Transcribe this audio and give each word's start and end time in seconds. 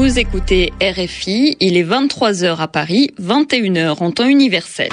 Vous 0.00 0.18
écoutez 0.18 0.72
RFI, 0.80 1.58
il 1.60 1.76
est 1.76 1.84
23h 1.84 2.56
à 2.56 2.68
Paris, 2.68 3.10
21h 3.20 4.02
en 4.02 4.10
temps 4.12 4.24
universel. 4.24 4.88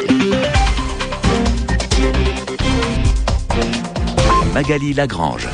Magali 4.58 4.92
Lagrange. 4.92 5.48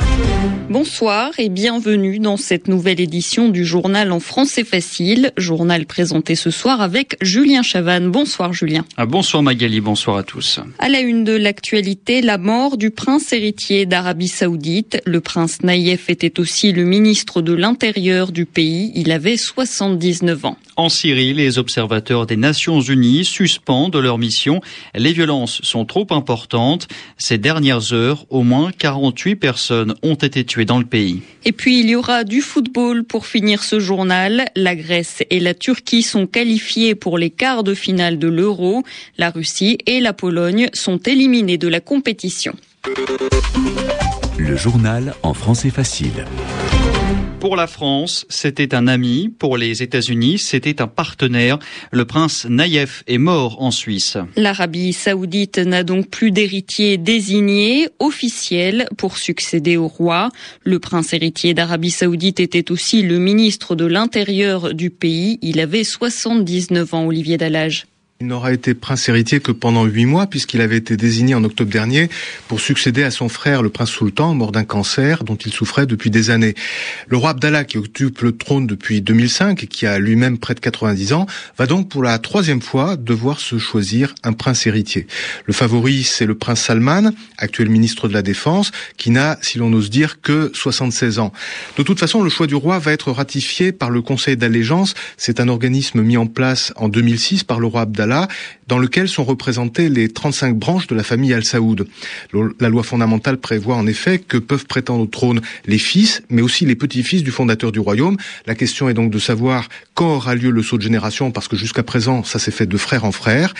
Bonsoir 0.69 1.31
et 1.37 1.49
bienvenue 1.49 2.19
dans 2.19 2.37
cette 2.37 2.69
nouvelle 2.69 3.01
édition 3.01 3.49
du 3.49 3.65
journal 3.65 4.13
en 4.13 4.21
français 4.21 4.63
facile, 4.63 5.33
journal 5.35 5.85
présenté 5.85 6.35
ce 6.35 6.49
soir 6.49 6.81
avec 6.81 7.17
Julien 7.21 7.63
Chavanne. 7.63 8.09
Bonsoir 8.09 8.53
Julien. 8.53 8.85
Ah, 8.95 9.05
bonsoir 9.05 9.43
Magali, 9.43 9.81
bonsoir 9.81 10.15
à 10.15 10.23
tous. 10.23 10.61
À 10.79 10.87
la 10.87 11.01
une 11.01 11.25
de 11.25 11.33
l'actualité, 11.33 12.21
la 12.21 12.37
mort 12.37 12.77
du 12.77 12.91
prince 12.91 13.33
héritier 13.33 13.85
d'Arabie 13.85 14.29
Saoudite. 14.29 15.01
Le 15.05 15.19
prince 15.19 15.61
Naïef 15.63 16.09
était 16.09 16.39
aussi 16.39 16.71
le 16.71 16.85
ministre 16.85 17.41
de 17.41 17.53
l'Intérieur 17.53 18.31
du 18.31 18.45
pays. 18.45 18.93
Il 18.95 19.11
avait 19.11 19.37
79 19.37 20.45
ans. 20.45 20.57
En 20.75 20.89
Syrie, 20.89 21.33
les 21.33 21.59
observateurs 21.59 22.25
des 22.25 22.37
Nations 22.37 22.81
Unies 22.81 23.25
suspendent 23.25 23.95
leur 23.95 24.17
mission. 24.17 24.59
Les 24.95 25.13
violences 25.13 25.61
sont 25.61 25.85
trop 25.85 26.07
importantes. 26.09 26.87
Ces 27.17 27.37
dernières 27.37 27.93
heures, 27.93 28.25
au 28.31 28.41
moins 28.41 28.71
48 28.93 29.35
personnes 29.37 29.95
ont 30.03 30.13
été 30.13 30.45
tuées 30.45 30.65
dans 30.65 30.77
le 30.77 30.85
pays. 30.85 31.23
Et 31.45 31.51
puis 31.51 31.79
il 31.79 31.89
y 31.89 31.95
aura 31.95 32.23
du 32.23 32.41
football 32.41 33.03
pour 33.03 33.25
finir 33.25 33.63
ce 33.63 33.79
journal. 33.79 34.45
La 34.55 34.75
Grèce 34.75 35.23
et 35.31 35.39
la 35.39 35.55
Turquie 35.55 36.03
sont 36.03 36.27
qualifiées 36.27 36.93
pour 36.93 37.17
les 37.17 37.31
quarts 37.31 37.63
de 37.63 37.73
finale 37.73 38.19
de 38.19 38.27
l'Euro. 38.27 38.83
La 39.17 39.31
Russie 39.31 39.79
et 39.87 39.99
la 39.99 40.13
Pologne 40.13 40.69
sont 40.73 40.97
éliminées 40.97 41.57
de 41.57 41.67
la 41.67 41.79
compétition. 41.79 42.53
Le 44.37 44.55
journal 44.55 45.15
en 45.23 45.33
français 45.33 45.71
facile. 45.71 46.25
Pour 47.43 47.57
la 47.57 47.67
France, 47.67 48.25
c'était 48.29 48.73
un 48.73 48.87
ami. 48.87 49.27
Pour 49.27 49.57
les 49.57 49.83
États-Unis, 49.83 50.37
c'était 50.37 50.81
un 50.81 50.87
partenaire. 50.87 51.59
Le 51.91 52.05
prince 52.05 52.45
Naïef 52.47 53.03
est 53.05 53.17
mort 53.17 53.61
en 53.61 53.69
Suisse. 53.69 54.15
L'Arabie 54.37 54.93
saoudite 54.93 55.57
n'a 55.57 55.83
donc 55.83 56.09
plus 56.09 56.31
d'héritier 56.31 56.97
désigné 56.97 57.89
officiel 57.99 58.87
pour 58.95 59.17
succéder 59.17 59.75
au 59.75 59.89
roi. 59.89 60.29
Le 60.63 60.79
prince 60.79 61.11
héritier 61.11 61.53
d'Arabie 61.53 61.91
saoudite 61.91 62.39
était 62.39 62.71
aussi 62.71 63.01
le 63.01 63.19
ministre 63.19 63.75
de 63.75 63.87
l'Intérieur 63.87 64.73
du 64.73 64.89
pays. 64.89 65.37
Il 65.41 65.59
avait 65.59 65.83
79 65.83 66.93
ans, 66.93 67.07
Olivier 67.07 67.35
Dallage. 67.35 67.87
Il 68.21 68.27
n'aura 68.27 68.53
été 68.53 68.73
prince 68.73 69.09
héritier 69.09 69.39
que 69.41 69.51
pendant 69.51 69.83
huit 69.85 70.05
mois, 70.05 70.27
puisqu'il 70.27 70.61
avait 70.61 70.77
été 70.77 70.95
désigné 70.95 71.35
en 71.35 71.43
octobre 71.43 71.69
dernier 71.69 72.09
pour 72.47 72.61
succéder 72.61 73.03
à 73.03 73.11
son 73.11 73.27
frère, 73.27 73.61
le 73.61 73.69
prince 73.69 73.89
sultan, 73.89 74.33
mort 74.33 74.51
d'un 74.53 74.63
cancer 74.63 75.23
dont 75.23 75.35
il 75.35 75.51
souffrait 75.51 75.87
depuis 75.87 76.09
des 76.09 76.29
années. 76.29 76.53
Le 77.07 77.17
roi 77.17 77.31
Abdallah, 77.31 77.65
qui 77.65 77.79
occupe 77.79 78.21
le 78.21 78.31
trône 78.31 78.65
depuis 78.65 79.01
2005 79.01 79.63
et 79.63 79.67
qui 79.67 79.87
a 79.87 79.99
lui-même 79.99 80.37
près 80.37 80.53
de 80.53 80.61
90 80.61 81.11
ans, 81.11 81.25
va 81.57 81.65
donc 81.65 81.89
pour 81.89 82.01
la 82.03 82.17
troisième 82.19 82.61
fois 82.61 82.95
devoir 82.95 83.41
se 83.41 83.57
choisir 83.57 84.13
un 84.23 84.31
prince 84.31 84.67
héritier. 84.67 85.07
Le 85.45 85.51
favori, 85.51 86.03
c'est 86.03 86.27
le 86.27 86.35
prince 86.35 86.61
Salman, 86.61 87.11
actuel 87.39 87.67
ministre 87.67 88.07
de 88.07 88.13
la 88.13 88.21
Défense, 88.21 88.71
qui 88.95 89.09
n'a, 89.09 89.37
si 89.41 89.57
l'on 89.57 89.73
ose 89.73 89.89
dire, 89.89 90.21
que 90.21 90.51
76 90.53 91.19
ans. 91.19 91.33
De 91.77 91.83
toute 91.83 91.99
façon, 91.99 92.23
le 92.23 92.29
choix 92.29 92.47
du 92.47 92.55
roi 92.55 92.79
va 92.79 92.93
être 92.93 93.11
ratifié 93.11 93.73
par 93.73 93.89
le 93.89 94.01
Conseil 94.01 94.37
d'allégeance. 94.37 94.93
C'est 95.17 95.41
un 95.41 95.49
organisme 95.49 96.01
mis 96.01 96.15
en 96.15 96.27
place 96.27 96.71
en 96.77 96.87
2006 96.87 97.43
par 97.43 97.59
le 97.59 97.67
roi 97.67 97.81
Abdallah 97.81 98.02
dans 98.67 98.77
lequel 98.77 99.07
sont 99.07 99.23
représentées 99.23 99.89
les 99.89 100.09
35 100.09 100.55
branches 100.55 100.87
de 100.87 100.95
la 100.95 101.03
famille 101.03 101.33
Al 101.33 101.43
Saoud. 101.43 101.87
La 102.59 102.69
loi 102.69 102.83
fondamentale 102.83 103.37
prévoit 103.37 103.75
en 103.75 103.87
effet 103.87 104.19
que 104.19 104.37
peuvent 104.37 104.65
prétendre 104.65 105.03
au 105.03 105.07
trône 105.07 105.41
les 105.65 105.77
fils, 105.77 106.23
mais 106.29 106.41
aussi 106.41 106.65
les 106.65 106.75
petits-fils 106.75 107.23
du 107.23 107.31
fondateur 107.31 107.71
du 107.71 107.79
royaume. 107.79 108.17
La 108.45 108.55
question 108.55 108.89
est 108.89 108.93
donc 108.93 109.11
de 109.11 109.19
savoir 109.19 109.69
quand 109.93 110.15
aura 110.15 110.35
lieu 110.35 110.49
le 110.49 110.63
saut 110.63 110.77
de 110.77 110.83
génération, 110.83 111.31
parce 111.31 111.47
que 111.47 111.55
jusqu'à 111.55 111.83
présent, 111.83 112.23
ça 112.23 112.39
s'est 112.39 112.51
fait 112.51 112.65
de 112.65 112.77
frère 112.77 113.05
en 113.05 113.11
frère. 113.11 113.53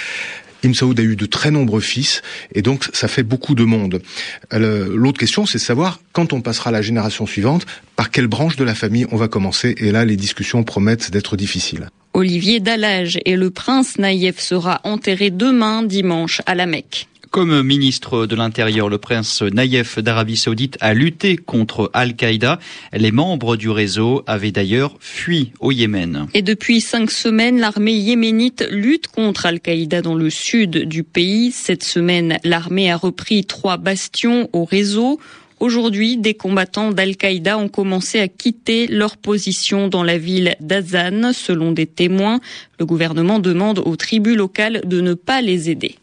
Ibn 0.63 0.73
Saoud 0.73 0.99
a 0.99 1.03
eu 1.03 1.15
de 1.15 1.25
très 1.25 1.51
nombreux 1.51 1.81
fils, 1.81 2.21
et 2.55 2.61
donc 2.61 2.89
ça 2.93 3.07
fait 3.07 3.23
beaucoup 3.23 3.53
de 3.53 3.63
monde. 3.63 4.01
Euh, 4.53 4.93
l'autre 4.95 5.19
question, 5.19 5.45
c'est 5.45 5.57
de 5.57 5.63
savoir, 5.63 5.99
quand 6.13 6.33
on 6.33 6.41
passera 6.41 6.69
à 6.69 6.73
la 6.73 6.81
génération 6.81 7.25
suivante, 7.25 7.65
par 7.95 8.11
quelle 8.11 8.27
branche 8.27 8.55
de 8.55 8.63
la 8.63 8.75
famille 8.75 9.05
on 9.11 9.17
va 9.17 9.27
commencer, 9.27 9.75
et 9.77 9.91
là, 9.91 10.05
les 10.05 10.15
discussions 10.15 10.63
promettent 10.63 11.11
d'être 11.11 11.35
difficiles. 11.35 11.89
Olivier 12.13 12.59
Dallage 12.59 13.19
et 13.25 13.35
le 13.35 13.49
prince 13.49 13.97
Naïef 13.97 14.39
sera 14.39 14.81
enterré 14.83 15.31
demain 15.31 15.83
dimanche 15.83 16.41
à 16.45 16.55
la 16.55 16.65
Mecque. 16.65 17.07
Comme 17.33 17.63
ministre 17.63 18.27
de 18.27 18.35
l'Intérieur, 18.35 18.89
le 18.89 18.99
prince 18.99 19.41
Naïef 19.41 19.97
d'Arabie 19.97 20.37
Saoudite 20.37 20.77
a 20.81 20.93
lutté 20.93 21.35
contre 21.35 21.89
Al-Qaïda. 21.91 22.59
Les 22.93 23.11
membres 23.11 23.55
du 23.55 23.71
réseau 23.71 24.21
avaient 24.27 24.51
d'ailleurs 24.51 24.95
fui 24.99 25.51
au 25.59 25.71
Yémen. 25.71 26.27
Et 26.35 26.43
depuis 26.43 26.79
cinq 26.79 27.09
semaines, 27.09 27.59
l'armée 27.59 27.95
yéménite 27.95 28.67
lutte 28.69 29.07
contre 29.07 29.47
Al-Qaïda 29.47 30.03
dans 30.03 30.13
le 30.13 30.29
sud 30.29 30.87
du 30.87 31.01
pays. 31.01 31.51
Cette 31.51 31.83
semaine, 31.83 32.37
l'armée 32.43 32.91
a 32.91 32.97
repris 32.97 33.45
trois 33.45 33.77
bastions 33.77 34.47
au 34.53 34.63
réseau. 34.63 35.19
Aujourd'hui, 35.59 36.17
des 36.17 36.35
combattants 36.35 36.91
d'Al-Qaïda 36.91 37.57
ont 37.57 37.67
commencé 37.67 38.19
à 38.19 38.27
quitter 38.27 38.85
leur 38.85 39.17
position 39.17 39.87
dans 39.87 40.03
la 40.03 40.19
ville 40.19 40.55
d'Azan, 40.59 41.33
selon 41.33 41.71
des 41.71 41.87
témoins. 41.87 42.41
Le 42.79 42.85
gouvernement 42.85 43.39
demande 43.39 43.79
aux 43.79 43.95
tribus 43.95 44.37
locales 44.37 44.83
de 44.85 45.01
ne 45.01 45.15
pas 45.15 45.41
les 45.41 45.71
aider. 45.71 45.95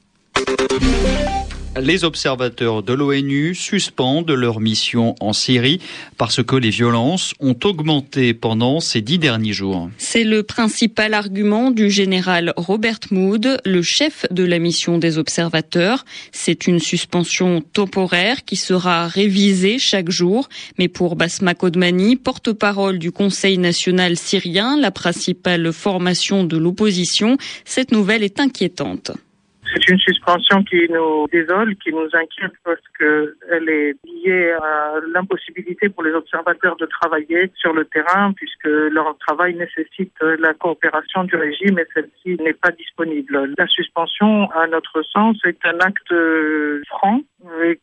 Les 1.81 2.05
observateurs 2.05 2.83
de 2.83 2.93
l'ONU 2.93 3.55
suspendent 3.55 4.31
leur 4.31 4.61
mission 4.61 5.15
en 5.21 5.33
Syrie 5.33 5.81
parce 6.19 6.43
que 6.43 6.57
les 6.57 6.69
violences 6.71 7.33
ont 7.41 7.57
augmenté 7.65 8.35
pendant 8.35 8.81
ces 8.81 9.01
dix 9.01 9.19
derniers 9.19 9.53
jours. 9.53 9.89
C'est 9.97 10.25
le 10.25 10.43
principal 10.43 11.15
argument 11.15 11.71
du 11.71 11.89
général 11.89 12.53
Robert 12.57 12.99
Mood, 13.13 13.61
le 13.65 13.83
chef 13.83 14.27
de 14.31 14.45
la 14.45 14.59
mission 14.59 14.99
des 14.99 15.17
observateurs. 15.17 16.05
C'est 16.33 16.67
une 16.67 16.81
suspension 16.81 17.63
temporaire 17.73 18.45
qui 18.45 18.57
sera 18.57 19.07
révisée 19.07 19.79
chaque 19.79 20.11
jour. 20.11 20.49
Mais 20.79 20.89
pour 20.89 21.17
Basma 21.17 21.55
Kodmani, 21.55 22.17
porte-parole 22.17 22.99
du 22.99 23.13
Conseil 23.13 23.59
national 23.59 24.17
syrien, 24.17 24.77
la 24.77 24.91
principale 24.91 25.73
formation 25.73 26.43
de 26.43 26.59
l'opposition, 26.59 27.39
cette 27.65 27.93
nouvelle 27.93 28.25
est 28.25 28.41
inquiétante. 28.41 29.13
C'est 29.73 29.89
une 29.89 29.99
suspension 29.99 30.65
qui 30.65 30.89
nous 30.91 31.27
désole, 31.29 31.77
qui 31.77 31.93
nous 31.93 32.09
inquiète 32.13 32.53
parce 32.65 32.81
qu'elle 32.99 33.69
est 33.69 33.95
liée 34.05 34.53
à 34.61 34.95
l'impossibilité 35.15 35.89
pour 35.89 36.03
les 36.03 36.13
observateurs 36.13 36.77
de 36.77 36.87
travailler 36.87 37.51
sur 37.57 37.73
le 37.73 37.85
terrain 37.85 38.33
puisque 38.33 38.65
leur 38.65 39.17
travail 39.19 39.55
nécessite 39.55 40.15
la 40.21 40.55
coopération 40.55 41.25
du 41.25 41.37
régime 41.37 41.79
et 41.79 41.87
celle-ci 41.95 42.43
n'est 42.43 42.55
pas 42.55 42.71
disponible. 42.73 43.55
La 43.57 43.67
suspension, 43.69 44.51
à 44.51 44.67
notre 44.67 45.03
sens, 45.03 45.37
est 45.45 45.65
un 45.65 45.79
acte 45.81 46.15
franc 46.89 47.21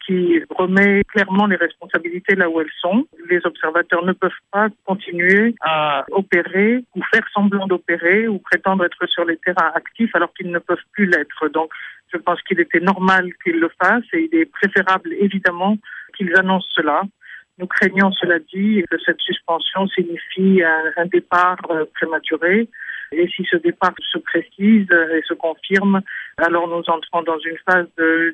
qui 0.05 0.41
remet 0.49 1.03
clairement 1.05 1.47
les 1.47 1.55
responsabilités 1.55 2.35
là 2.35 2.49
où 2.49 2.61
elles 2.61 2.71
sont. 2.79 3.07
Les 3.29 3.39
observateurs 3.45 4.05
ne 4.05 4.13
peuvent 4.13 4.31
pas 4.51 4.67
continuer 4.85 5.55
à 5.61 6.05
opérer 6.11 6.83
ou 6.95 7.01
faire 7.11 7.27
semblant 7.33 7.67
d'opérer 7.67 8.27
ou 8.27 8.39
prétendre 8.39 8.85
être 8.85 9.05
sur 9.07 9.25
les 9.25 9.37
terrains 9.37 9.71
actifs 9.73 10.15
alors 10.15 10.33
qu'ils 10.33 10.51
ne 10.51 10.59
peuvent 10.59 10.77
plus 10.91 11.07
l'être. 11.07 11.47
Donc, 11.49 11.71
je 12.13 12.17
pense 12.17 12.41
qu'il 12.43 12.59
était 12.59 12.79
normal 12.79 13.31
qu'ils 13.43 13.59
le 13.59 13.69
fassent 13.81 14.13
et 14.13 14.29
il 14.31 14.39
est 14.39 14.45
préférable 14.45 15.13
évidemment 15.19 15.77
qu'ils 16.15 16.35
annoncent 16.37 16.69
cela. 16.73 17.01
Nous 17.59 17.67
craignons, 17.67 18.11
cela 18.11 18.37
dit, 18.39 18.83
que 18.89 18.97
cette 19.03 19.19
suspension 19.19 19.87
signifie 19.87 20.61
un, 20.95 21.05
départ 21.07 21.57
euh, 21.71 21.85
prématuré. 21.95 22.69
Et 23.11 23.27
si 23.27 23.45
ce 23.49 23.57
départ 23.57 23.93
se 24.11 24.17
précise 24.17 24.87
et 24.91 25.21
se 25.27 25.33
confirme, 25.33 26.01
alors 26.37 26.67
nous 26.67 26.83
entrons 26.87 27.23
dans 27.23 27.39
une 27.39 27.57
phase 27.69 27.87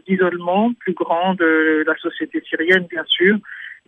d'isolement 0.08 0.74
plus 0.80 0.94
grand 0.94 1.36
de 1.36 1.84
la 1.86 1.96
société 1.98 2.42
syrienne, 2.42 2.88
bien 2.90 3.04
sûr, 3.06 3.38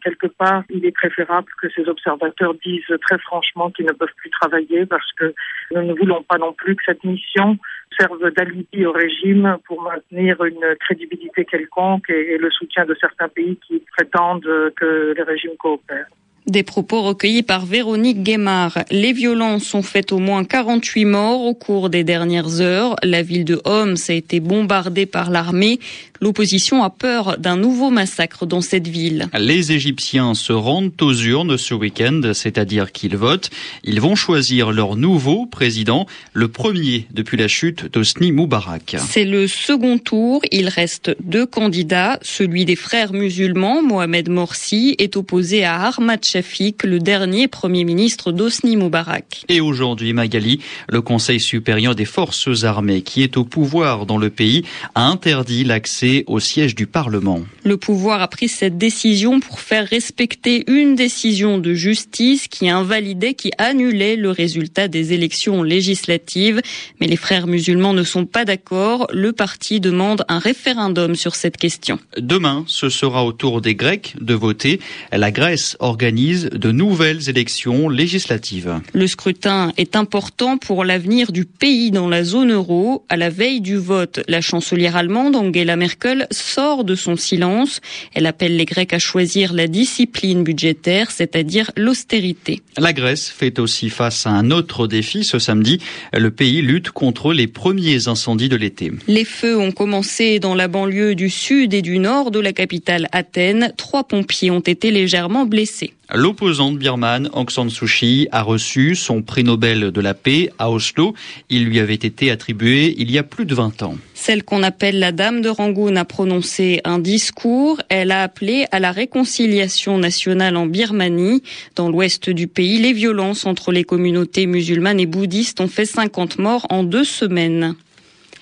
quelque 0.05 0.27
part, 0.27 0.63
il 0.69 0.85
est 0.85 0.91
préférable 0.91 1.47
que 1.61 1.67
ces 1.75 1.87
observateurs 1.89 2.53
disent 2.63 2.93
très 3.01 3.17
franchement 3.19 3.71
qu'ils 3.71 3.87
ne 3.87 3.93
peuvent 3.93 4.17
plus 4.17 4.29
travailler 4.29 4.85
parce 4.85 5.11
que 5.13 5.33
nous 5.71 5.81
ne 5.81 5.93
voulons 5.93 6.23
pas 6.23 6.37
non 6.37 6.53
plus 6.53 6.75
que 6.75 6.83
cette 6.85 7.03
mission 7.03 7.57
serve 7.99 8.31
d'alibi 8.31 8.85
au 8.85 8.91
régime 8.91 9.57
pour 9.65 9.81
maintenir 9.81 10.43
une 10.43 10.75
crédibilité 10.79 11.45
quelconque 11.45 12.09
et, 12.09 12.37
le 12.37 12.51
soutien 12.51 12.85
de 12.85 12.95
certains 12.99 13.29
pays 13.29 13.57
qui 13.67 13.83
prétendent 13.97 14.73
que 14.75 15.13
les 15.15 15.23
régimes 15.23 15.57
coopèrent. 15.57 16.07
Des 16.47 16.61
propos 16.61 17.01
recueillis 17.01 17.41
par 17.41 17.65
Véronique 17.65 18.21
Guémard. 18.21 18.77
Les 18.91 19.13
violences 19.13 19.73
ont 19.73 19.81
fait 19.81 20.11
au 20.11 20.19
moins 20.19 20.43
48 20.43 21.05
morts 21.05 21.41
au 21.41 21.55
cours 21.55 21.89
des 21.89 22.03
dernières 22.03 22.61
heures. 22.61 22.95
La 23.01 23.23
ville 23.23 23.45
de 23.45 23.59
Homs 23.65 23.95
a 24.09 24.13
été 24.13 24.39
bombardée 24.39 25.07
par 25.07 25.31
l'armée. 25.31 25.79
L'opposition 26.21 26.83
a 26.83 26.89
peur 26.89 27.37
d'un 27.37 27.57
nouveau 27.57 27.89
massacre 27.89 28.45
dans 28.45 28.61
cette 28.61 28.87
ville. 28.87 29.27
Les 29.37 29.73
Égyptiens 29.73 30.33
se 30.33 30.53
rendent 30.53 30.91
aux 31.01 31.13
urnes 31.13 31.57
ce 31.57 31.73
week-end, 31.73 32.21
c'est-à-dire 32.33 32.91
qu'ils 32.91 33.17
votent. 33.17 33.49
Ils 33.83 33.99
vont 33.99 34.15
choisir 34.15 34.71
leur 34.71 34.95
nouveau 34.95 35.45
président, 35.45 36.05
le 36.33 36.47
premier 36.47 37.07
depuis 37.11 37.37
la 37.37 37.47
chute 37.47 37.91
d'Osni 37.91 38.31
Moubarak. 38.31 38.95
C'est 38.99 39.25
le 39.25 39.47
second 39.47 39.97
tour. 39.97 40.41
Il 40.51 40.69
reste 40.69 41.15
deux 41.21 41.45
candidats. 41.45 42.17
Celui 42.21 42.63
des 42.63 42.75
frères 42.75 43.11
musulmans, 43.11 43.81
Mohamed 43.83 44.29
Morsi, 44.29 44.95
est 44.99 45.17
opposé 45.17 45.65
à 45.65 45.87
Ahmad 45.87 46.23
Shafik, 46.23 46.83
le 46.83 46.99
dernier 46.99 47.47
premier 47.47 47.83
ministre 47.83 48.31
d'Osni 48.31 48.77
Moubarak. 48.77 49.43
Et 49.49 49.59
aujourd'hui, 49.59 50.13
Magali, 50.13 50.61
le 50.87 51.01
Conseil 51.01 51.39
supérieur 51.39 51.95
des 51.95 52.05
forces 52.05 52.63
armées, 52.63 53.01
qui 53.01 53.21
est 53.21 53.35
au 53.35 53.43
pouvoir 53.43 54.05
dans 54.05 54.17
le 54.17 54.29
pays, 54.29 54.63
a 54.95 55.07
interdit 55.07 55.63
l'accès 55.63 56.04
au 56.27 56.39
siège 56.39 56.75
du 56.75 56.87
Parlement. 56.87 57.41
Le 57.63 57.77
pouvoir 57.77 58.21
a 58.21 58.27
pris 58.27 58.47
cette 58.47 58.77
décision 58.77 59.39
pour 59.39 59.59
faire 59.59 59.87
respecter 59.87 60.63
une 60.67 60.95
décision 60.95 61.57
de 61.57 61.73
justice 61.73 62.47
qui 62.47 62.69
invalidait, 62.69 63.33
qui 63.33 63.51
annulait 63.57 64.15
le 64.15 64.29
résultat 64.29 64.87
des 64.87 65.13
élections 65.13 65.63
législatives. 65.63 66.61
Mais 66.99 67.07
les 67.07 67.15
frères 67.15 67.47
musulmans 67.47 67.93
ne 67.93 68.03
sont 68.03 68.25
pas 68.25 68.45
d'accord. 68.45 69.07
Le 69.11 69.31
parti 69.31 69.79
demande 69.79 70.23
un 70.27 70.39
référendum 70.39 71.15
sur 71.15 71.35
cette 71.35 71.57
question. 71.57 71.99
Demain, 72.17 72.63
ce 72.67 72.89
sera 72.89 73.25
au 73.25 73.31
tour 73.31 73.61
des 73.61 73.75
Grecs 73.75 74.15
de 74.19 74.33
voter. 74.33 74.79
La 75.11 75.31
Grèce 75.31 75.75
organise 75.79 76.49
de 76.51 76.71
nouvelles 76.71 77.29
élections 77.29 77.89
législatives. 77.89 78.79
Le 78.93 79.07
scrutin 79.07 79.71
est 79.77 79.95
important 79.95 80.57
pour 80.57 80.83
l'avenir 80.83 81.31
du 81.31 81.45
pays 81.45 81.91
dans 81.91 82.09
la 82.09 82.23
zone 82.23 82.51
euro. 82.51 83.05
À 83.09 83.17
la 83.17 83.29
veille 83.29 83.61
du 83.61 83.77
vote, 83.77 84.21
la 84.27 84.41
chancelière 84.41 84.95
allemande 84.95 85.35
Angela 85.35 85.75
Merkel 85.95 86.27
sort 86.31 86.83
de 86.83 86.93
son 86.93 87.15
silence. 87.15 87.79
Elle 88.13 88.25
appelle 88.25 88.57
les 88.57 88.65
Grecs 88.65 88.93
à 88.93 88.99
choisir 88.99 89.53
la 89.53 89.67
discipline 89.67 90.43
budgétaire, 90.43 91.09
c'est-à-dire 91.09 91.71
l'austérité. 91.77 92.61
La 92.77 92.91
Grèce 92.91 93.29
fait 93.29 93.59
aussi 93.59 93.89
face 93.89 94.27
à 94.27 94.31
un 94.31 94.51
autre 94.51 94.87
défi 94.87 95.23
ce 95.23 95.39
samedi. 95.39 95.79
Le 96.11 96.31
pays 96.31 96.61
lutte 96.61 96.91
contre 96.91 97.31
les 97.31 97.47
premiers 97.47 98.09
incendies 98.09 98.49
de 98.49 98.57
l'été. 98.57 98.91
Les 99.07 99.23
feux 99.23 99.57
ont 99.57 99.71
commencé 99.71 100.39
dans 100.39 100.53
la 100.55 100.67
banlieue 100.67 101.15
du 101.15 101.29
sud 101.29 101.73
et 101.73 101.81
du 101.81 101.97
nord 101.99 102.29
de 102.29 102.39
la 102.39 102.51
capitale 102.51 103.07
Athènes. 103.13 103.71
Trois 103.77 104.03
pompiers 104.03 104.51
ont 104.51 104.59
été 104.59 104.91
légèrement 104.91 105.45
blessés. 105.45 105.93
L'opposante 106.13 106.77
birmane 106.77 107.29
Aung 107.33 107.49
San 107.49 107.69
Suu 107.69 107.87
Kyi 107.87 108.27
a 108.31 108.43
reçu 108.43 108.95
son 108.95 109.23
prix 109.23 109.43
Nobel 109.43 109.91
de 109.91 110.01
la 110.01 110.13
paix 110.13 110.51
à 110.59 110.69
Oslo. 110.69 111.15
Il 111.49 111.65
lui 111.65 111.79
avait 111.79 111.95
été 111.95 112.29
attribué 112.29 112.93
il 112.99 113.09
y 113.09 113.17
a 113.17 113.23
plus 113.23 113.45
de 113.45 113.55
20 113.55 113.81
ans. 113.81 113.97
Celle 114.13 114.43
qu'on 114.43 114.61
appelle 114.61 114.99
la 114.99 115.11
Dame 115.11 115.41
de 115.41 115.49
Rangoon 115.49 115.95
a 115.95 116.05
prononcé 116.05 116.81
un 116.83 116.99
discours. 116.99 117.81
Elle 117.89 118.11
a 118.11 118.21
appelé 118.21 118.65
à 118.71 118.79
la 118.79 118.91
réconciliation 118.91 119.97
nationale 119.97 120.57
en 120.57 120.67
Birmanie. 120.67 121.41
Dans 121.75 121.89
l'ouest 121.89 122.29
du 122.29 122.47
pays, 122.47 122.77
les 122.77 122.93
violences 122.93 123.45
entre 123.45 123.71
les 123.71 123.83
communautés 123.83 124.45
musulmanes 124.45 124.99
et 124.99 125.07
bouddhistes 125.07 125.59
ont 125.59 125.67
fait 125.67 125.85
50 125.85 126.37
morts 126.37 126.67
en 126.69 126.83
deux 126.83 127.03
semaines. 127.03 127.75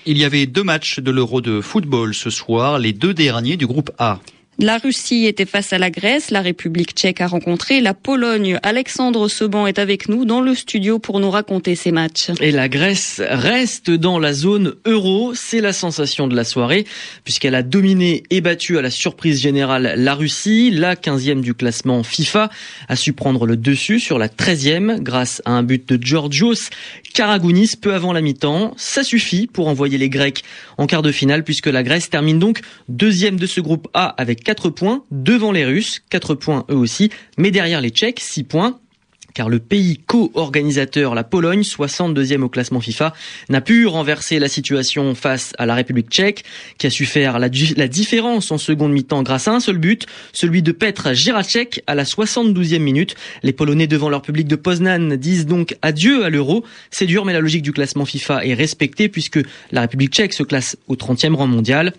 Il 0.06 0.18
y 0.18 0.24
avait 0.24 0.44
deux 0.44 0.64
matchs 0.64 1.00
de 1.00 1.10
l'Euro 1.10 1.40
de 1.40 1.62
football 1.62 2.14
ce 2.14 2.28
soir, 2.28 2.78
les 2.78 2.92
deux 2.92 3.14
derniers 3.14 3.56
du 3.56 3.66
groupe 3.66 3.90
A. 3.98 4.20
La 4.60 4.78
Russie 4.78 5.26
était 5.26 5.46
face 5.46 5.72
à 5.72 5.78
la 5.78 5.90
Grèce, 5.90 6.30
la 6.30 6.40
République 6.40 6.92
tchèque 6.92 7.20
a 7.20 7.26
rencontré 7.26 7.80
la 7.80 7.92
Pologne. 7.92 8.60
Alexandre 8.62 9.26
Seban 9.28 9.66
est 9.66 9.80
avec 9.80 10.08
nous 10.08 10.24
dans 10.24 10.40
le 10.40 10.54
studio 10.54 11.00
pour 11.00 11.18
nous 11.18 11.30
raconter 11.30 11.74
ces 11.74 11.90
matchs. 11.90 12.30
Et 12.40 12.52
la 12.52 12.68
Grèce 12.68 13.20
reste 13.26 13.90
dans 13.90 14.20
la 14.20 14.32
zone 14.32 14.74
euro, 14.86 15.34
c'est 15.34 15.60
la 15.60 15.72
sensation 15.72 16.28
de 16.28 16.36
la 16.36 16.44
soirée, 16.44 16.86
puisqu'elle 17.24 17.56
a 17.56 17.64
dominé 17.64 18.22
et 18.30 18.40
battu 18.40 18.78
à 18.78 18.82
la 18.82 18.90
surprise 18.90 19.40
générale 19.40 19.94
la 19.96 20.14
Russie. 20.14 20.70
La 20.70 20.94
15e 20.94 21.40
du 21.40 21.54
classement 21.54 22.04
FIFA 22.04 22.48
a 22.88 22.94
su 22.94 23.12
prendre 23.12 23.46
le 23.46 23.56
dessus 23.56 23.98
sur 23.98 24.20
la 24.20 24.28
13e 24.28 25.00
grâce 25.00 25.42
à 25.46 25.50
un 25.50 25.64
but 25.64 25.92
de 25.92 25.98
Georgios 26.00 26.70
Karagounis 27.12 27.72
peu 27.80 27.92
avant 27.92 28.12
la 28.12 28.20
mi-temps. 28.20 28.72
Ça 28.76 29.02
suffit 29.02 29.48
pour 29.48 29.66
envoyer 29.66 29.98
les 29.98 30.08
Grecs 30.08 30.44
en 30.78 30.86
quart 30.86 31.02
de 31.02 31.10
finale, 31.10 31.42
puisque 31.42 31.66
la 31.66 31.82
Grèce 31.82 32.08
termine 32.08 32.38
donc 32.38 32.60
deuxième 32.88 33.36
de 33.36 33.46
ce 33.46 33.60
groupe 33.60 33.88
A 33.94 34.14
avec 34.16 34.43
4 34.44 34.70
points 34.70 35.04
devant 35.10 35.52
les 35.52 35.64
Russes, 35.64 36.02
4 36.10 36.34
points 36.34 36.64
eux 36.70 36.76
aussi, 36.76 37.10
mais 37.38 37.50
derrière 37.50 37.80
les 37.80 37.90
Tchèques, 37.90 38.20
6 38.20 38.44
points 38.44 38.78
car 39.34 39.48
le 39.48 39.58
pays 39.58 39.98
co-organisateur, 40.06 41.14
la 41.14 41.24
Pologne, 41.24 41.62
62e 41.62 42.42
au 42.42 42.48
classement 42.48 42.80
FIFA, 42.80 43.12
n'a 43.48 43.60
pu 43.60 43.86
renverser 43.86 44.38
la 44.38 44.48
situation 44.48 45.14
face 45.14 45.52
à 45.58 45.66
la 45.66 45.74
République 45.74 46.08
tchèque, 46.08 46.44
qui 46.78 46.86
a 46.86 46.90
su 46.90 47.04
faire 47.04 47.38
la, 47.38 47.48
différence 47.48 48.52
en 48.52 48.58
seconde 48.58 48.92
mi-temps 48.92 49.22
grâce 49.22 49.48
à 49.48 49.52
un 49.52 49.60
seul 49.60 49.78
but, 49.78 50.06
celui 50.32 50.62
de 50.62 50.72
Petr 50.72 51.14
Jiracek 51.14 51.82
à 51.86 51.94
la 51.94 52.04
72e 52.04 52.78
minute. 52.78 53.16
Les 53.42 53.52
Polonais 53.52 53.88
devant 53.88 54.08
leur 54.08 54.22
public 54.22 54.46
de 54.46 54.56
Poznan 54.56 55.16
disent 55.16 55.46
donc 55.46 55.76
adieu 55.82 56.24
à 56.24 56.30
l'euro. 56.30 56.64
C'est 56.90 57.06
dur, 57.06 57.24
mais 57.24 57.32
la 57.32 57.40
logique 57.40 57.62
du 57.62 57.72
classement 57.72 58.04
FIFA 58.04 58.46
est 58.46 58.54
respectée 58.54 59.08
puisque 59.08 59.40
la 59.72 59.82
République 59.82 60.12
tchèque 60.12 60.32
se 60.32 60.44
classe 60.44 60.76
au 60.86 60.94
30e 60.94 61.34
rang 61.34 61.48
mondial. 61.48 61.92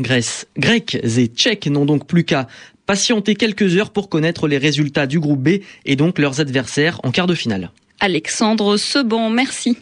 Grèce, 0.00 0.46
Grecs 0.56 0.94
et 0.94 1.26
Tchèques 1.26 1.66
n'ont 1.66 1.84
donc 1.84 2.06
plus 2.06 2.24
qu'à 2.24 2.46
patienter 2.86 3.34
quelques 3.34 3.76
heures 3.76 3.90
pour 3.90 4.08
connaître 4.08 4.48
les 4.48 4.58
résultats 4.58 5.06
du 5.06 5.20
groupe 5.20 5.42
B 5.42 5.48
et 5.84 5.96
donc 5.96 6.18
leurs 6.18 6.40
adversaires 6.40 7.00
en 7.04 7.10
quart 7.10 7.26
de 7.26 7.34
finale. 7.34 7.70
Alexandre 8.00 8.76
Seban, 8.76 9.28
merci. 9.28 9.76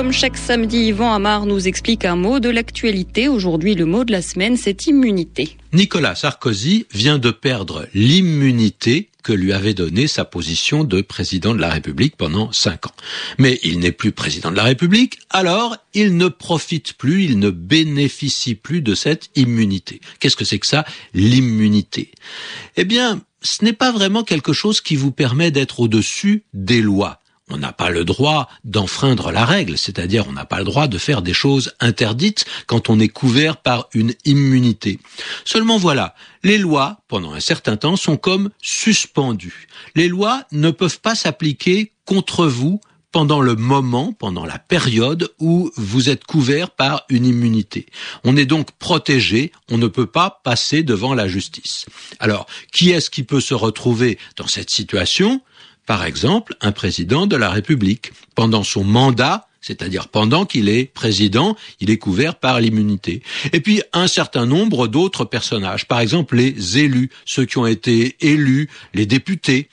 Comme 0.00 0.12
chaque 0.12 0.38
samedi, 0.38 0.86
Yvan 0.86 1.12
Amar 1.12 1.44
nous 1.44 1.68
explique 1.68 2.06
un 2.06 2.16
mot 2.16 2.40
de 2.40 2.48
l'actualité. 2.48 3.28
Aujourd'hui, 3.28 3.74
le 3.74 3.84
mot 3.84 4.02
de 4.02 4.12
la 4.12 4.22
semaine, 4.22 4.56
c'est 4.56 4.86
immunité. 4.86 5.58
Nicolas 5.74 6.14
Sarkozy 6.14 6.86
vient 6.90 7.18
de 7.18 7.30
perdre 7.30 7.86
l'immunité 7.92 9.10
que 9.22 9.34
lui 9.34 9.52
avait 9.52 9.74
donnée 9.74 10.06
sa 10.06 10.24
position 10.24 10.84
de 10.84 11.02
président 11.02 11.54
de 11.54 11.60
la 11.60 11.68
République 11.68 12.16
pendant 12.16 12.50
cinq 12.50 12.86
ans. 12.86 12.94
Mais 13.36 13.60
il 13.62 13.78
n'est 13.78 13.92
plus 13.92 14.10
président 14.10 14.50
de 14.50 14.56
la 14.56 14.62
République, 14.62 15.18
alors 15.28 15.76
il 15.92 16.16
ne 16.16 16.28
profite 16.28 16.94
plus, 16.94 17.24
il 17.24 17.38
ne 17.38 17.50
bénéficie 17.50 18.54
plus 18.54 18.80
de 18.80 18.94
cette 18.94 19.28
immunité. 19.36 20.00
Qu'est-ce 20.18 20.36
que 20.36 20.46
c'est 20.46 20.58
que 20.58 20.66
ça, 20.66 20.86
l'immunité? 21.12 22.10
Eh 22.78 22.86
bien, 22.86 23.20
ce 23.42 23.66
n'est 23.66 23.74
pas 23.74 23.92
vraiment 23.92 24.22
quelque 24.22 24.54
chose 24.54 24.80
qui 24.80 24.96
vous 24.96 25.12
permet 25.12 25.50
d'être 25.50 25.80
au-dessus 25.80 26.44
des 26.54 26.80
lois 26.80 27.19
on 27.50 27.58
n'a 27.58 27.72
pas 27.72 27.90
le 27.90 28.04
droit 28.04 28.48
d'enfreindre 28.64 29.30
la 29.30 29.44
règle, 29.44 29.76
c'est-à-dire 29.76 30.26
on 30.28 30.32
n'a 30.32 30.44
pas 30.44 30.58
le 30.58 30.64
droit 30.64 30.88
de 30.88 30.98
faire 30.98 31.22
des 31.22 31.32
choses 31.32 31.72
interdites 31.80 32.44
quand 32.66 32.90
on 32.90 32.98
est 32.98 33.08
couvert 33.08 33.56
par 33.56 33.88
une 33.92 34.14
immunité. 34.24 34.98
Seulement 35.44 35.78
voilà, 35.78 36.14
les 36.42 36.58
lois, 36.58 37.00
pendant 37.08 37.32
un 37.32 37.40
certain 37.40 37.76
temps, 37.76 37.96
sont 37.96 38.16
comme 38.16 38.50
suspendues. 38.62 39.68
Les 39.94 40.08
lois 40.08 40.44
ne 40.52 40.70
peuvent 40.70 41.00
pas 41.00 41.14
s'appliquer 41.14 41.92
contre 42.04 42.46
vous 42.46 42.80
pendant 43.12 43.40
le 43.40 43.56
moment, 43.56 44.12
pendant 44.12 44.44
la 44.44 44.58
période 44.58 45.32
où 45.40 45.70
vous 45.76 46.10
êtes 46.10 46.24
couvert 46.24 46.70
par 46.70 47.04
une 47.08 47.26
immunité. 47.26 47.86
On 48.24 48.36
est 48.36 48.46
donc 48.46 48.70
protégé, 48.72 49.52
on 49.68 49.78
ne 49.78 49.88
peut 49.88 50.06
pas 50.06 50.40
passer 50.44 50.82
devant 50.82 51.14
la 51.14 51.26
justice. 51.26 51.86
Alors, 52.20 52.46
qui 52.72 52.90
est-ce 52.90 53.10
qui 53.10 53.24
peut 53.24 53.40
se 53.40 53.54
retrouver 53.54 54.18
dans 54.36 54.46
cette 54.46 54.70
situation? 54.70 55.42
Par 55.86 56.04
exemple, 56.04 56.54
un 56.60 56.72
président 56.72 57.26
de 57.26 57.36
la 57.36 57.50
République. 57.50 58.12
Pendant 58.34 58.62
son 58.62 58.84
mandat, 58.84 59.48
c'est-à-dire 59.60 60.08
pendant 60.08 60.46
qu'il 60.46 60.68
est 60.68 60.86
président, 60.92 61.56
il 61.80 61.90
est 61.90 61.98
couvert 61.98 62.36
par 62.36 62.60
l'immunité. 62.60 63.22
Et 63.52 63.60
puis 63.60 63.82
un 63.92 64.08
certain 64.08 64.46
nombre 64.46 64.88
d'autres 64.88 65.24
personnages, 65.24 65.86
par 65.86 66.00
exemple 66.00 66.36
les 66.36 66.78
élus, 66.78 67.10
ceux 67.26 67.44
qui 67.44 67.58
ont 67.58 67.66
été 67.66 68.16
élus, 68.20 68.68
les 68.94 69.06
députés, 69.06 69.68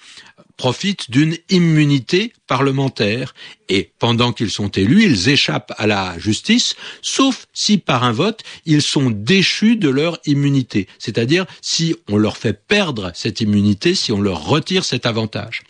profitent 0.58 1.10
d'une 1.12 1.38
immunité 1.50 2.34
parlementaire 2.48 3.34
et 3.70 3.92
pendant 4.00 4.34
qu'ils 4.34 4.50
sont 4.50 4.70
élus, 4.70 5.04
ils 5.04 5.30
échappent 5.30 5.74
à 5.78 5.88
la 5.88 6.18
justice, 6.18 6.76
sauf 7.02 7.48
si 7.54 7.78
par 7.78 8.04
un 8.04 8.12
vote, 8.12 8.44
ils 8.66 8.82
sont 8.82 9.10
déchus 9.10 9.76
de 9.76 9.90
leur 9.90 10.20
immunité, 10.26 10.88
c'est-à-dire 11.00 11.46
si 11.62 11.96
on 12.10 12.18
leur 12.18 12.38
fait 12.38 12.54
perdre 12.54 13.12
cette 13.14 13.42
immunité, 13.42 13.94
si 13.94 14.12
on 14.12 14.22
leur 14.22 14.46
retire 14.46 14.84
cet 14.84 15.06
avantage. 15.06 15.64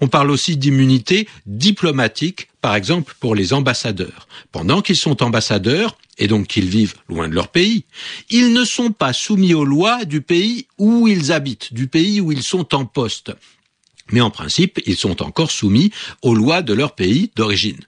On 0.00 0.08
parle 0.08 0.30
aussi 0.30 0.56
d'immunité 0.56 1.28
diplomatique, 1.46 2.48
par 2.60 2.74
exemple 2.74 3.14
pour 3.20 3.34
les 3.34 3.52
ambassadeurs. 3.52 4.26
Pendant 4.52 4.80
qu'ils 4.80 4.96
sont 4.96 5.22
ambassadeurs, 5.22 5.96
et 6.20 6.28
donc 6.28 6.46
qu'ils 6.46 6.68
vivent 6.68 6.94
loin 7.08 7.28
de 7.28 7.34
leur 7.34 7.48
pays, 7.48 7.84
ils 8.28 8.52
ne 8.52 8.64
sont 8.64 8.92
pas 8.92 9.12
soumis 9.12 9.54
aux 9.54 9.64
lois 9.64 10.04
du 10.04 10.20
pays 10.20 10.66
où 10.78 11.08
ils 11.08 11.32
habitent, 11.32 11.72
du 11.72 11.88
pays 11.88 12.20
où 12.20 12.30
ils 12.30 12.42
sont 12.42 12.74
en 12.74 12.84
poste. 12.84 13.32
Mais 14.12 14.20
en 14.20 14.30
principe, 14.30 14.80
ils 14.86 14.96
sont 14.96 15.22
encore 15.22 15.50
soumis 15.50 15.90
aux 16.22 16.34
lois 16.34 16.62
de 16.62 16.72
leur 16.72 16.94
pays 16.94 17.30
d'origine. 17.36 17.80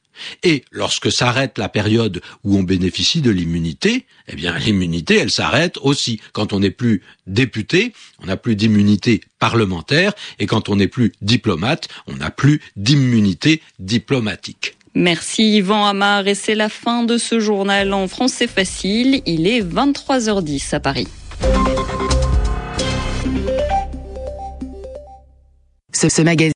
Et 0.43 0.65
lorsque 0.71 1.11
s'arrête 1.11 1.59
la 1.59 1.69
période 1.69 2.21
où 2.45 2.57
on 2.57 2.63
bénéficie 2.63 3.21
de 3.21 3.31
l'immunité, 3.31 4.07
eh 4.29 4.37
bien 4.37 4.57
l'immunité, 4.59 5.17
elle 5.17 5.31
s'arrête 5.31 5.79
aussi. 5.83 6.21
Quand 6.33 6.53
on 6.53 6.61
n'est 6.61 6.71
plus 6.71 7.03
député, 7.27 7.93
on 8.23 8.27
n'a 8.27 8.37
plus 8.37 8.57
d'immunité 8.57 9.23
parlementaire, 9.39 10.13
et 10.39 10.47
quand 10.47 10.69
on 10.69 10.77
n'est 10.77 10.89
plus 10.89 11.13
diplomate, 11.23 11.89
on 12.07 12.15
n'a 12.15 12.31
plus 12.31 12.61
d'immunité 12.77 13.63
diplomatique. 13.79 14.77
Merci 14.95 15.57
Yvan 15.57 15.87
Amar, 15.87 16.29
et 16.29 16.35
c'est 16.35 16.55
la 16.55 16.69
fin 16.69 17.03
de 17.03 17.17
ce 17.17 17.41
journal 17.41 17.95
en 17.95 18.09
français 18.09 18.47
facile. 18.47 19.23
Il 19.27 19.47
est 19.47 19.63
23h10 19.63 20.75
à 20.75 20.81
Paris. 20.81 21.09
Ce, 25.95 26.09
ce 26.09 26.23
magazine 26.23 26.51